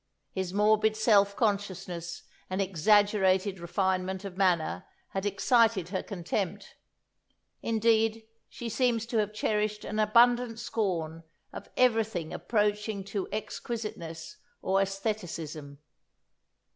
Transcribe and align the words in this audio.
His 0.31 0.51
morbid 0.51 0.97
self 0.97 1.35
consciousness 1.35 2.23
and 2.49 2.59
exaggerated 2.59 3.59
refinement 3.59 4.25
of 4.25 4.35
manner, 4.35 4.83
had 5.09 5.27
excited 5.27 5.89
her 5.89 6.01
contempt. 6.01 6.73
Indeed, 7.61 8.25
she 8.49 8.67
seems 8.67 9.05
to 9.05 9.17
have 9.17 9.31
cherished 9.31 9.85
an 9.85 9.99
abundant 9.99 10.57
scorn 10.57 11.21
of 11.53 11.69
everything 11.77 12.33
approaching 12.33 13.03
to 13.13 13.27
exquisiteness 13.31 14.37
or 14.63 14.79
"æstheticism." 14.81 15.77